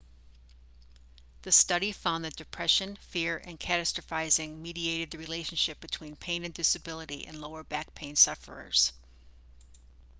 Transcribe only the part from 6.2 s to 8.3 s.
and disability in lower back pain